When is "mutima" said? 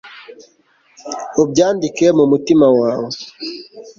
2.31-2.67